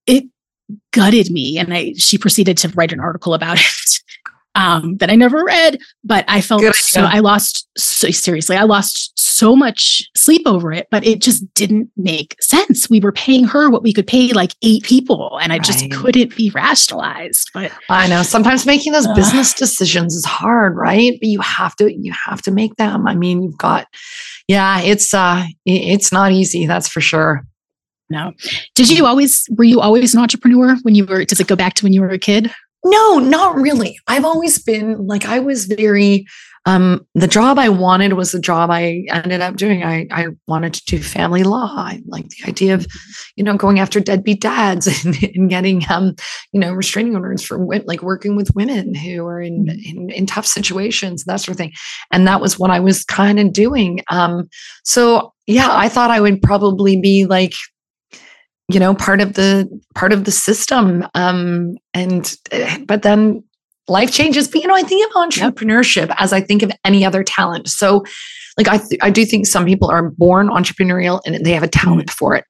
[0.05, 0.23] it
[0.93, 3.99] gutted me and I she proceeded to write an article about it
[4.57, 7.17] um, that I never read, but I felt Good so idea.
[7.17, 11.91] I lost so seriously, I lost so much sleep over it, but it just didn't
[11.95, 12.89] make sense.
[12.89, 16.35] We were paying her what we could pay like eight people, and I just couldn't
[16.35, 17.51] be rationalized.
[17.53, 19.15] But I know sometimes making those Ugh.
[19.15, 21.13] business decisions is hard, right?
[21.21, 23.07] But you have to you have to make them.
[23.07, 23.85] I mean, you've got
[24.47, 27.45] yeah, it's uh it's not easy, that's for sure.
[28.09, 28.33] no,
[28.73, 31.25] did you always were you always an entrepreneur when you were?
[31.25, 32.51] Does it go back to when you were a kid?
[32.89, 33.99] No, not really.
[34.07, 36.25] I've always been like I was very
[36.65, 39.83] um the job I wanted was the job I ended up doing.
[39.83, 41.73] I I wanted to do family law.
[41.75, 42.87] I like the idea of,
[43.35, 46.15] you know, going after deadbeat dads and, and getting um,
[46.53, 50.45] you know, restraining orders for like working with women who are in, in in tough
[50.45, 51.73] situations, that sort of thing.
[52.11, 54.01] And that was what I was kind of doing.
[54.09, 54.47] Um,
[54.83, 57.53] so yeah, I thought I would probably be like
[58.69, 63.43] you know part of the part of the system um and eh, but then
[63.87, 64.47] life changes.
[64.47, 67.69] But you know, I think of entrepreneurship as I think of any other talent.
[67.69, 68.03] So,
[68.57, 71.67] like I, th- I do think some people are born entrepreneurial and they have a
[71.67, 72.43] talent for it.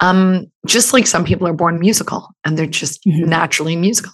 [0.00, 3.28] Um, just like some people are born musical and they're just mm-hmm.
[3.28, 4.12] naturally musical.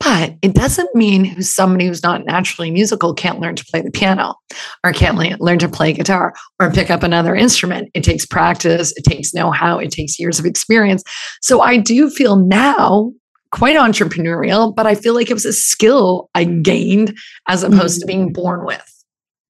[0.00, 4.34] But it doesn't mean somebody who's not naturally musical can't learn to play the piano
[4.82, 7.88] or can't learn to play guitar or pick up another instrument.
[7.94, 11.04] It takes practice, it takes know how, it takes years of experience.
[11.40, 13.12] So I do feel now
[13.52, 17.16] quite entrepreneurial, but I feel like it was a skill I gained
[17.46, 18.00] as opposed mm-hmm.
[18.00, 18.82] to being born with.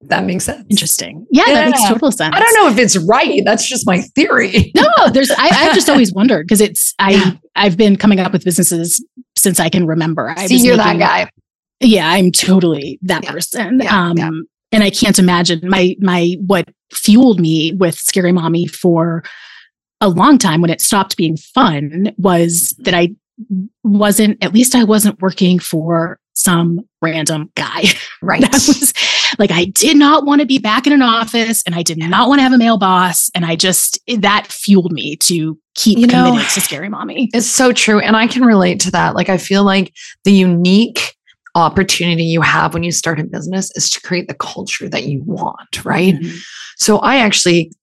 [0.07, 0.65] That makes sense.
[0.69, 1.25] Interesting.
[1.31, 2.35] Yeah, yeah, that makes total sense.
[2.35, 3.41] I don't know if it's right.
[3.45, 4.71] That's just my theory.
[4.75, 7.31] no, there's I, have just always wondered because it's I yeah.
[7.55, 9.03] I've been coming up with businesses
[9.37, 10.29] since I can remember.
[10.29, 11.31] I See, you're making, that guy.
[11.79, 13.31] Yeah, I'm totally that yeah.
[13.31, 13.87] person.
[13.87, 19.23] um and I can't imagine my my what fueled me with Scary Mommy for
[20.01, 23.15] a long time when it stopped being fun was that I
[23.83, 27.83] wasn't at least I wasn't working for some random guy.
[28.21, 28.39] Right.
[28.39, 28.93] that was
[29.37, 32.29] like I did not want to be back in an office and I did not
[32.29, 33.29] want to have a male boss.
[33.35, 37.29] And I just that fueled me to keep you committing know, to scary mommy.
[37.33, 37.99] It's so true.
[37.99, 39.13] And I can relate to that.
[39.13, 39.93] Like I feel like
[40.23, 41.15] the unique
[41.55, 45.21] opportunity you have when you start a business is to create the culture that you
[45.25, 46.15] want, right?
[46.15, 46.37] Mm-hmm.
[46.77, 47.73] So I actually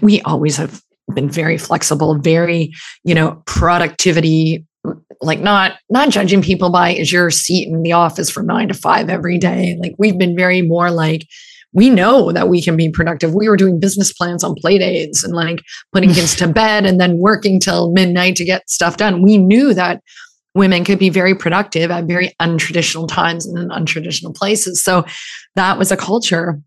[0.00, 0.80] we always have
[1.14, 2.72] been very flexible, very,
[3.04, 4.64] you know, productivity
[5.20, 8.74] like not not judging people by is your seat in the office from nine to
[8.74, 9.76] five every day.
[9.80, 11.26] Like we've been very more like
[11.72, 13.34] we know that we can be productive.
[13.34, 15.60] We were doing business plans on play days and like
[15.92, 19.22] putting kids to bed and then working till midnight to get stuff done.
[19.22, 20.02] We knew that
[20.54, 24.82] women could be very productive at very untraditional times and in untraditional places.
[24.82, 25.04] So
[25.54, 26.60] that was a culture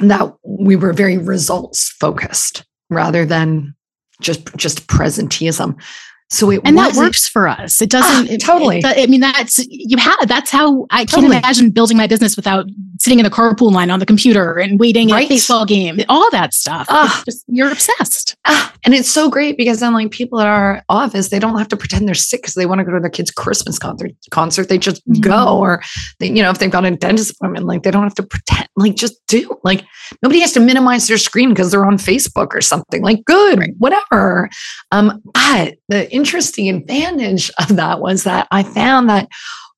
[0.00, 3.74] that we were very results focused rather than
[4.20, 5.76] just just presenteeism.
[6.30, 7.80] So it and that works for us.
[7.80, 8.78] It doesn't ah, totally.
[8.78, 10.26] It, I mean, that's you had.
[10.26, 11.32] That's how I totally.
[11.32, 12.66] can't imagine building my business without
[12.98, 15.24] sitting in the carpool line on the computer and waiting right?
[15.24, 16.00] at a baseball game.
[16.08, 16.86] All that stuff.
[16.88, 17.22] Ah.
[17.24, 18.36] Just, you're obsessed.
[18.46, 18.72] Ah.
[18.84, 21.76] And it's so great because then, like people at our office, they don't have to
[21.76, 24.12] pretend they're sick because they want to go to their kid's Christmas concert.
[24.30, 25.20] Concert, they just mm-hmm.
[25.20, 25.82] go, or
[26.18, 28.68] they, you know, if they've got a dentist appointment, like they don't have to pretend.
[28.76, 29.58] Like just do.
[29.62, 29.84] Like
[30.22, 33.02] nobody has to minimize their screen because they're on Facebook or something.
[33.02, 33.74] Like good, right.
[33.78, 34.48] whatever.
[34.90, 39.28] Um, but the interesting advantage of that was that I found that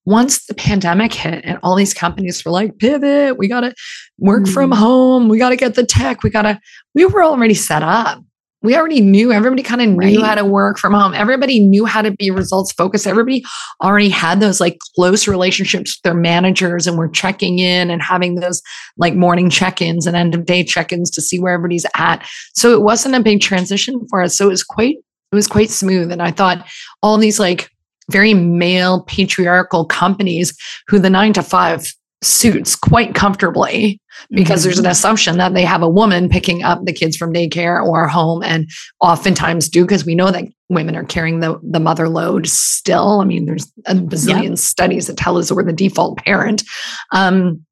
[0.04, 3.74] once the pandemic hit and all these companies were like, pivot, we got to
[4.18, 4.54] work mm.
[4.54, 6.60] from home, we got to get the tech, we got to,
[6.94, 8.22] we were already set up.
[8.62, 10.26] We already knew, everybody kind of knew right.
[10.26, 11.14] how to work from home.
[11.14, 13.06] Everybody knew how to be results focused.
[13.06, 13.44] Everybody
[13.84, 18.36] already had those like close relationships with their managers and were checking in and having
[18.36, 18.62] those
[18.96, 22.26] like morning check ins and end of day check ins to see where everybody's at.
[22.54, 24.36] So it wasn't a big transition for us.
[24.36, 25.04] So it was quite it
[25.36, 26.10] was quite smooth.
[26.10, 26.66] And I thought
[27.02, 27.70] all these like
[28.10, 30.56] very male patriarchal companies
[30.88, 34.68] who the nine to five suits quite comfortably because mm-hmm.
[34.68, 34.92] there's an mm-hmm.
[34.92, 38.68] assumption that they have a woman picking up the kids from daycare or home and
[39.00, 43.24] oftentimes do because we know that women are carrying the, the mother load still i
[43.24, 44.58] mean there's a bazillion yep.
[44.58, 46.64] studies that tell us we're the default parent
[47.12, 47.62] um,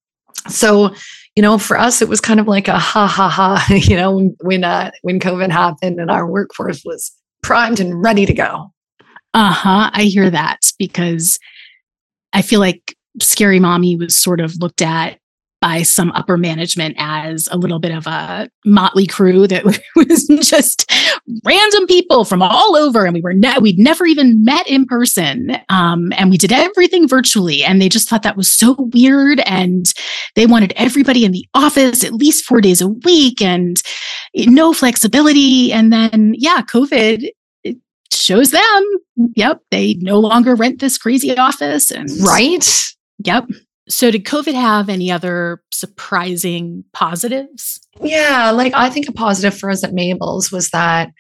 [0.47, 0.95] so
[1.35, 4.15] you know for us it was kind of like a ha ha ha you know
[4.15, 7.13] when when, uh, when covid happened and our workforce was
[7.45, 8.73] primed and ready to go.
[9.35, 9.91] Uh huh.
[9.93, 11.39] I hear that because
[12.33, 15.19] I feel like Scary Mommy was sort of looked at
[15.65, 19.65] by some upper management as a little bit of a motley crew that
[19.97, 20.93] was just
[21.43, 25.57] random people from all over, and we were ne- we'd never even met in person,
[25.71, 29.87] um, and we did everything virtually, and they just thought that was so weird, and
[30.35, 33.83] they wanted everybody in the office at least four days a week, and
[34.37, 37.27] no flexibility, and then yeah, COVID
[38.13, 38.85] shows them,
[39.35, 42.69] yep, they no longer rent this crazy office, and right.
[43.25, 43.47] Yep.
[43.89, 47.81] So, did COVID have any other surprising positives?
[48.01, 51.11] Yeah, like I think a positive for us at Mabel's was that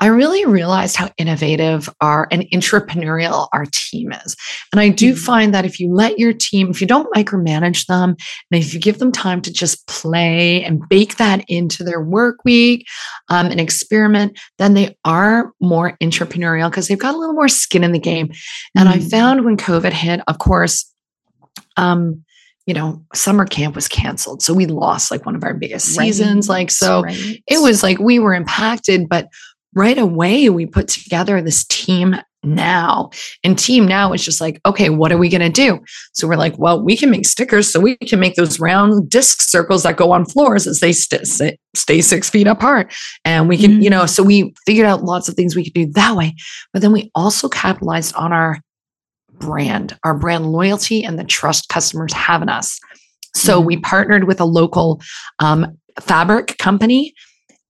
[0.00, 4.34] I really realized how innovative our and entrepreneurial our team is.
[4.72, 5.22] And I do mm-hmm.
[5.22, 8.16] find that if you let your team, if you don't micromanage them,
[8.50, 12.38] and if you give them time to just play and bake that into their work
[12.46, 12.86] week
[13.28, 17.84] um, and experiment, then they are more entrepreneurial because they've got a little more skin
[17.84, 18.32] in the game.
[18.74, 19.06] And mm-hmm.
[19.06, 20.90] I found when COVID hit, of course,
[21.76, 22.24] um,
[22.66, 24.42] you know, summer camp was canceled.
[24.42, 26.06] So we lost like one of our biggest right.
[26.06, 26.48] seasons.
[26.48, 27.42] Like, so right.
[27.46, 29.28] it was like we were impacted, but
[29.74, 33.10] right away we put together this team now.
[33.44, 35.80] And team now is just like, okay, what are we going to do?
[36.12, 37.70] So we're like, well, we can make stickers.
[37.70, 41.26] So we can make those round disc circles that go on floors as they st-
[41.74, 42.94] stay six feet apart.
[43.24, 43.82] And we can, mm-hmm.
[43.82, 46.34] you know, so we figured out lots of things we could do that way.
[46.72, 48.60] But then we also capitalized on our
[49.40, 52.78] brand, our brand loyalty, and the trust customers have in us.
[53.34, 53.66] So Mm-hmm.
[53.66, 55.00] we partnered with a local
[55.38, 57.14] um, fabric company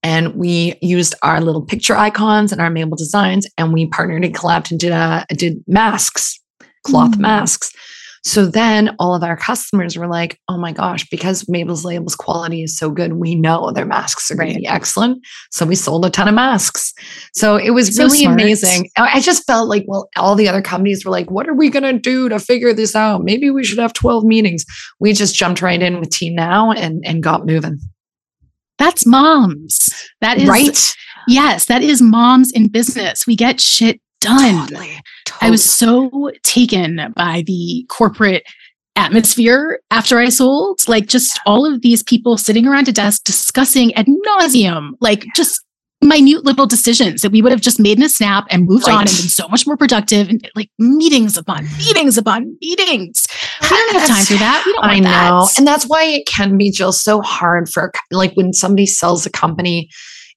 [0.03, 4.35] and we used our little picture icons and our Mabel designs and we partnered and
[4.35, 6.39] collabed and did, uh, did masks,
[6.83, 7.19] cloth Mm.
[7.19, 7.71] masks.
[8.23, 12.61] So then all of our customers were like, oh my gosh, because Mabel's labels quality
[12.63, 15.25] is so good, we know their masks are going to be excellent.
[15.51, 16.93] So we sold a ton of masks.
[17.33, 18.39] So it was So really smart.
[18.39, 18.89] amazing.
[18.97, 21.69] I I just felt like, well, all the other companies were like, what are we
[21.69, 23.23] going to do to figure this out?
[23.23, 24.65] Maybe we should have 12 meetings.
[24.99, 27.79] We just jumped right in with Team Now and, and got moving.
[28.77, 29.89] That's moms.
[30.21, 30.93] That is right?
[31.27, 33.27] Yes, that is moms in business.
[33.27, 34.67] We get shit done.
[34.67, 35.01] Totally.
[35.41, 38.43] I was so taken by the corporate
[38.95, 40.79] atmosphere after I sold.
[40.87, 45.61] Like just all of these people sitting around a desk discussing ad nauseum, like just
[46.03, 49.01] minute little decisions that we would have just made in a snap and moved on
[49.01, 53.27] and been so much more productive and like meetings upon meetings upon meetings.
[53.61, 54.63] We don't have time for that.
[54.65, 55.29] We don't I want that.
[55.29, 55.47] know.
[55.57, 59.29] And that's why it can be just so hard for like when somebody sells a
[59.29, 59.89] company,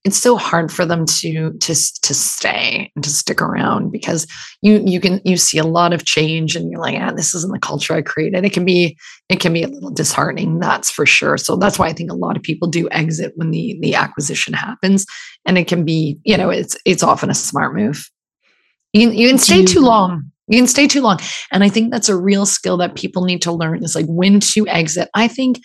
[0.04, 4.26] it's so hard for them to to to stay and to stick around because
[4.60, 7.52] you you can you see a lot of change and you're like, ah, this isn't
[7.52, 8.44] the culture I created.
[8.44, 8.98] It can be
[9.30, 11.38] it can be a little disheartening, that's for sure.
[11.38, 14.52] So that's why I think a lot of people do exit when the the acquisition
[14.52, 15.06] happens.
[15.46, 18.08] And it can be, you know, it's it's often a smart move.
[18.92, 20.30] You can, you can stay too long.
[20.46, 21.18] You can stay too long.
[21.50, 24.40] And I think that's a real skill that people need to learn is like when
[24.40, 25.08] to exit.
[25.14, 25.60] I think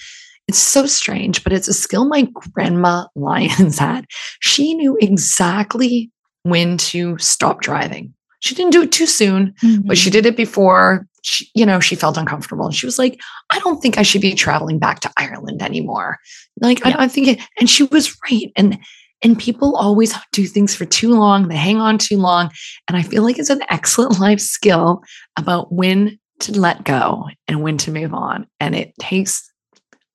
[0.50, 4.06] it's so strange, but it's a skill my grandma Lyons had.
[4.40, 6.12] She knew exactly
[6.44, 8.14] when to stop driving.
[8.40, 9.54] She didn't do it too soon,
[9.86, 10.14] but she mm-hmm.
[10.14, 12.66] did it before she, you know, she felt uncomfortable.
[12.66, 13.20] And she was like,
[13.52, 16.18] I don't think I should be traveling back to Ireland anymore.
[16.60, 16.96] Like, Yeah.
[16.98, 18.52] I, I think it, and she was right.
[18.56, 18.80] And
[19.22, 21.50] and people always do things for too long.
[21.50, 22.52] They hang on too long.
[22.88, 25.04] And I feel like it's an excellent life skill
[25.38, 28.48] about when to let go and when to move on.
[28.62, 29.49] And it takes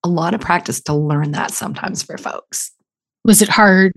[0.05, 2.71] a lot of practice to learn that sometimes for folks.
[3.25, 3.93] Was it hard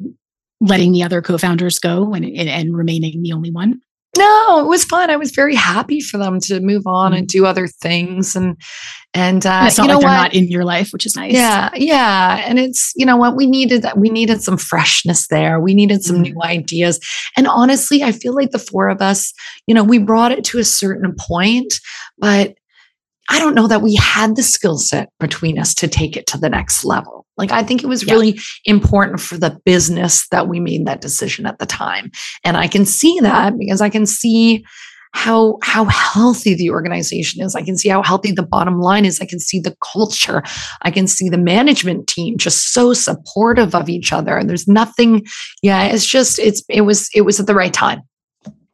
[0.62, 3.80] letting the other co-founders go and, and, remaining the only one?
[4.18, 5.12] No, it was fun.
[5.12, 8.36] I was very happy for them to move on and do other things.
[8.36, 8.60] And
[9.14, 10.18] and uh, it's not you know like they're what?
[10.18, 11.34] not in your life, which is nice.
[11.34, 12.44] Yeah, yeah.
[12.46, 13.98] And it's, you know what, we needed that.
[13.98, 15.60] We needed some freshness there.
[15.60, 17.00] We needed some new ideas.
[17.36, 19.34] And honestly, I feel like the four of us,
[19.68, 21.80] you know, we brought it to a certain point,
[22.18, 22.56] but
[23.30, 26.38] I don't know that we had the skill set between us to take it to
[26.38, 27.26] the next level.
[27.38, 28.14] Like, I think it was Yeah.
[28.14, 32.12] really important for the business that we made that decision at the time.
[32.44, 34.66] And I can see that because I can see
[35.14, 37.56] how how healthy the organization is.
[37.56, 39.20] I can see how healthy the bottom line is.
[39.20, 40.44] I can see the culture.
[40.84, 44.38] I can see the management team just so supportive of each other.
[44.38, 45.26] And there's nothing,
[45.64, 48.02] yeah, it's just it's it was it was at the right time.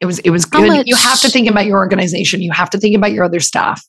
[0.01, 0.85] It was it was good.
[0.85, 2.41] You have to think about your organization.
[2.41, 3.81] You have to think about your other staff.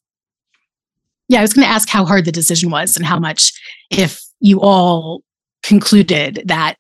[1.29, 3.53] Yeah, I was going to ask how hard the decision was and how much,
[3.91, 5.23] if you all
[5.65, 6.77] concluded that,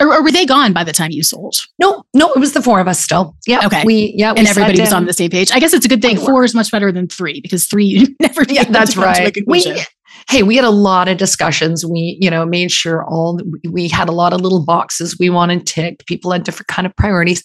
[0.00, 1.54] or, or were they gone by the time you sold?
[1.78, 3.36] No, no, it was the four of us still.
[3.46, 3.64] Yeah.
[3.66, 3.84] Okay.
[3.84, 5.52] We yeah, we and everybody was on the same page.
[5.52, 6.16] I guess it's a good thing.
[6.16, 8.42] Four is much better than three because three you never.
[8.48, 9.34] Yeah, that's right.
[9.46, 9.84] We,
[10.28, 11.86] hey, we had a lot of discussions.
[11.86, 15.66] We, you know, made sure all we had a lot of little boxes we wanted
[15.66, 16.06] ticked.
[16.06, 17.42] People had different kind of priorities.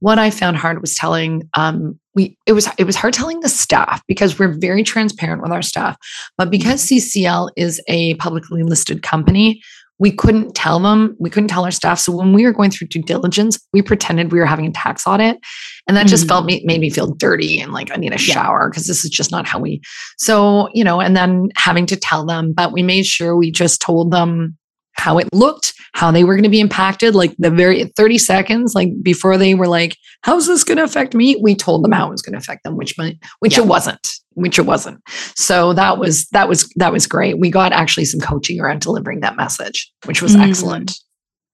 [0.00, 3.48] What I found hard was telling um we it was it was hard telling the
[3.48, 5.96] staff because we're very transparent with our staff.
[6.36, 9.62] But because CCL is a publicly listed company,
[10.00, 12.00] we couldn't tell them, we couldn't tell our staff.
[12.00, 15.06] So when we were going through due diligence, we pretended we were having a tax
[15.06, 15.38] audit.
[15.86, 16.28] And that just Mhm.
[16.28, 18.34] felt me made me feel dirty and like I need a Yeah.
[18.34, 19.80] shower because this is just not how we
[20.18, 23.80] so, you know, and then having to tell them, but we made sure we just
[23.80, 24.56] told them
[24.98, 28.74] how it looked, how they were going to be impacted, like the very 30 seconds,
[28.74, 31.36] like before they were like, how's this going to affect me?
[31.40, 33.64] We told them how it was going to affect them, which might, which Yeah.
[33.64, 35.00] it wasn't, which it wasn't.
[35.36, 37.38] So that was, that was, that was great.
[37.38, 40.48] We got actually some coaching around delivering that message, which was Mm.
[40.48, 40.92] excellent.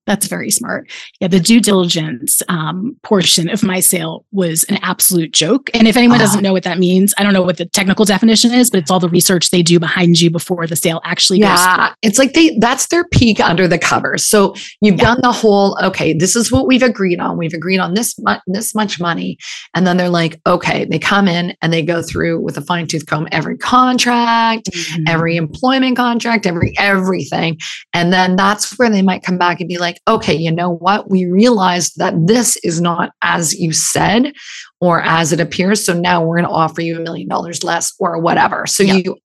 [0.06, 0.90] That's very smart.
[1.20, 5.70] Yeah, the due diligence um, portion of my sale was an absolute joke.
[5.72, 6.24] And if anyone Ah.
[6.24, 8.90] doesn't know what that means, I don't know what the technical definition is, but it's
[8.90, 11.48] all the research they do behind you before the sale actually goes.
[11.48, 14.26] Yeah, it's like they that's their peek under the covers.
[14.28, 15.04] So you've Yeah.
[15.14, 17.38] done the whole okay, this is what we've agreed on.
[17.38, 19.38] We've agreed on this mu- this much money,
[19.74, 22.86] and then they're like, okay, they come in and they go through with a fine
[22.86, 25.04] tooth comb every contract, Mhm.
[25.08, 27.58] every employment contract, every everything,
[27.94, 31.11] and then that's where they might come back and be like, okay, you know what?
[31.11, 34.32] We realized that this is not as you said
[34.80, 35.84] or as it appears.
[35.84, 38.66] So now we're going to offer you a million dollars less or whatever.
[38.66, 38.95] So Yeah.
[38.95, 39.16] you,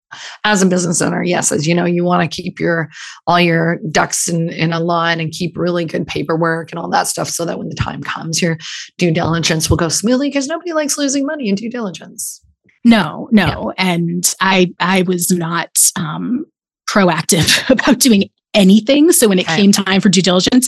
[0.44, 2.90] as a business owner, yes, as you know, you want to keep your
[3.28, 7.08] all your ducks in, in a line and keep really good paperwork and all that
[7.08, 8.58] stuff so that when the time comes, your
[8.98, 12.42] due diligence will go smoothly because nobody likes losing money in due diligence.
[12.86, 13.74] No, no.
[13.78, 13.84] Yeah.
[13.86, 16.46] And I I was not um
[16.90, 19.12] proactive about doing anything.
[19.12, 19.58] So when it okay.
[19.58, 20.68] came time for due diligence,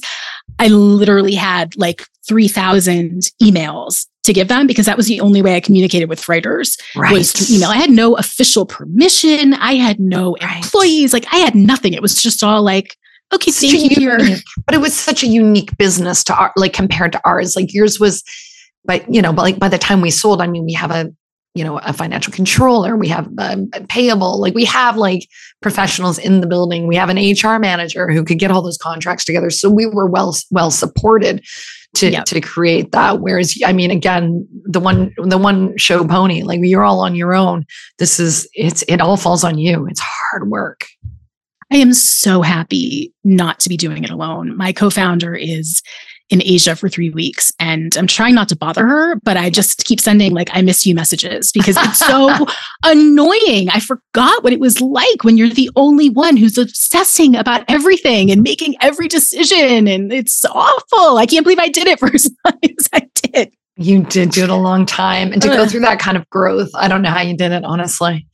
[0.59, 5.55] I literally had like 3,000 emails to give them because that was the only way
[5.55, 7.11] I communicated with writers right.
[7.11, 7.69] was to email.
[7.69, 9.55] I had no official permission.
[9.55, 10.63] I had no right.
[10.63, 11.13] employees.
[11.13, 11.93] Like I had nothing.
[11.93, 12.95] It was just all like,
[13.33, 13.79] okay, such you.
[13.79, 17.55] Unique, but it was such a unique business to our, like compared to ours.
[17.55, 18.23] Like yours was,
[18.85, 21.11] but you know, but like by the time we sold, I mean, we have a
[21.53, 25.27] you know a financial controller we have um, payable like we have like
[25.61, 26.87] professionals in the building.
[26.87, 29.49] We have an hr manager who could get all those contracts together.
[29.49, 31.45] So we were well well supported
[31.95, 32.25] to yep.
[32.25, 33.21] to create that.
[33.21, 37.33] Whereas i mean again the one the one show pony like you're all on your
[37.33, 37.65] own.
[37.99, 39.87] This is it's it all falls on you.
[39.87, 40.85] It's hard work.
[41.71, 44.57] I am so happy not to be doing it alone.
[44.57, 45.81] My co-founder is
[46.31, 47.51] in Asia for three weeks.
[47.59, 50.85] And I'm trying not to bother her, but I just keep sending like, I miss
[50.85, 52.47] you messages because it's so
[52.83, 53.69] annoying.
[53.69, 58.31] I forgot what it was like when you're the only one who's obsessing about everything
[58.31, 59.87] and making every decision.
[59.89, 61.17] And it's awful.
[61.17, 63.53] I can't believe I did it for as long as I did.
[63.75, 65.33] You did do it a long time.
[65.33, 67.65] And to go through that kind of growth, I don't know how you did it,
[67.65, 68.25] honestly.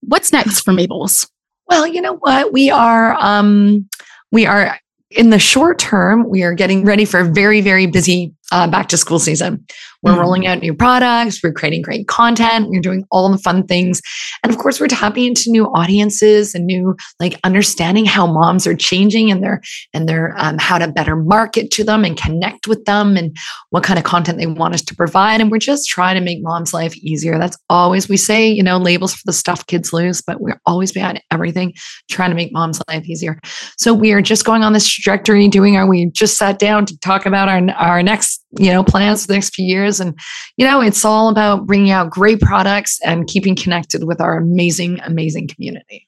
[0.00, 1.28] What's next for Mabel's?
[1.66, 2.52] Well, you know what?
[2.52, 3.88] We are um
[4.32, 4.78] we are
[5.10, 8.88] in the short term, we are getting ready for a very, very busy uh, back
[8.88, 9.64] to school season.
[10.02, 10.20] We're mm-hmm.
[10.20, 14.00] rolling out new products, we're creating great content, we're doing all the fun things.
[14.42, 18.76] And of course, we're tapping into new audiences and new like understanding how moms are
[18.76, 19.60] changing and their
[19.92, 23.36] and their um, how to better market to them and connect with them and
[23.70, 25.40] what kind of content they want us to provide.
[25.40, 27.38] And we're just trying to make mom's life easier.
[27.38, 30.92] That's always we say, you know, labels for the stuff kids lose, but we're always
[30.92, 31.74] behind everything
[32.08, 33.40] trying to make mom's life easier.
[33.76, 36.98] So we are just going on this trajectory, doing our we just sat down to
[36.98, 40.18] talk about our our next you know plans for the next few years and
[40.56, 45.00] you know it's all about bringing out great products and keeping connected with our amazing
[45.00, 46.06] amazing community.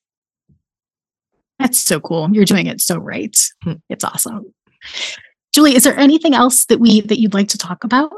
[1.58, 2.28] That's so cool.
[2.32, 3.36] You're doing it so right.
[3.62, 3.74] Hmm.
[3.88, 4.52] it's awesome.
[5.54, 8.12] Julie is there anything else that we that you'd like to talk about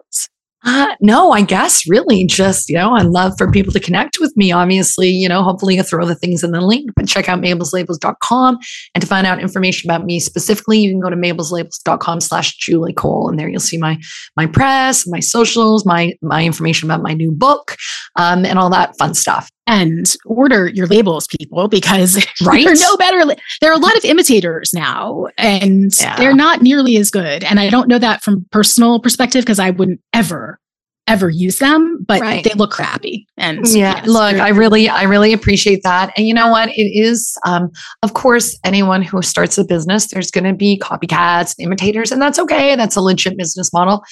[0.64, 4.36] uh, no, I guess really just, you know, I love for people to connect with
[4.36, 4.52] me.
[4.52, 8.58] Obviously, you know, hopefully you'll throw the things in the link, but check out mabelslabels.com.
[8.94, 12.92] And to find out information about me specifically, you can go to mabelslabels.com slash Julie
[12.92, 13.28] Cole.
[13.28, 13.98] And there you'll see my
[14.36, 17.76] my press, my socials, my my information about my new book,
[18.16, 19.50] um, and all that fun stuff.
[19.66, 22.64] And order your labels, people, because right?
[22.64, 23.24] they're no better.
[23.60, 26.16] There are a lot of imitators now, and yeah.
[26.16, 27.44] they're not nearly as good.
[27.44, 30.58] And I don't know that from personal perspective because I wouldn't ever
[31.08, 32.44] ever use them, but right.
[32.44, 33.26] they look crappy.
[33.36, 36.12] And yeah, yes, look, I really, I really appreciate that.
[36.16, 36.68] And you know what?
[36.70, 37.70] It is, um,
[38.02, 42.22] of course, anyone who starts a business, there's going to be copycats, and imitators, and
[42.22, 42.76] that's okay.
[42.76, 44.04] That's a legit business model.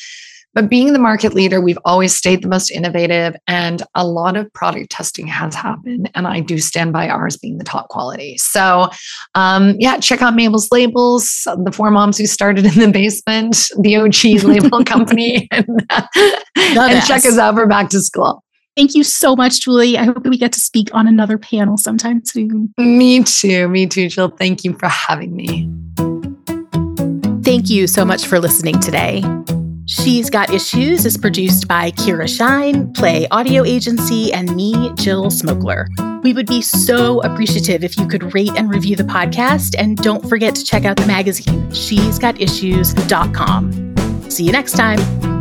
[0.52, 4.52] But being the market leader, we've always stayed the most innovative, and a lot of
[4.52, 6.10] product testing has happened.
[6.14, 8.36] And I do stand by ours being the top quality.
[8.38, 8.88] So,
[9.34, 13.96] um, yeah, check out Mabel's Labels, the four moms who started in the basement, the
[13.96, 15.68] OG label company, and,
[16.56, 18.42] and check us out for back to school.
[18.76, 19.98] Thank you so much, Julie.
[19.98, 22.72] I hope we get to speak on another panel sometime soon.
[22.78, 23.68] Me too.
[23.68, 24.28] Me too, Jill.
[24.28, 25.70] Thank you for having me.
[27.42, 29.22] Thank you so much for listening today.
[29.90, 35.88] She's Got Issues is produced by Kira Shine, Play Audio Agency, and me, Jill Smokler.
[36.22, 40.28] We would be so appreciative if you could rate and review the podcast, and don't
[40.28, 43.96] forget to check out the magazine, she's got issues.com.
[44.30, 45.39] See you next time.